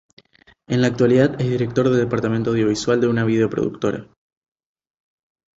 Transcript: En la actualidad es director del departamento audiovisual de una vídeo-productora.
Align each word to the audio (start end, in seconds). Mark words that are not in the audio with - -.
En 0.67 0.81
la 0.81 0.87
actualidad 0.87 1.39
es 1.39 1.47
director 1.47 1.87
del 1.87 1.99
departamento 1.99 2.49
audiovisual 2.49 2.99
de 2.99 3.07
una 3.07 3.23
vídeo-productora. 3.23 4.07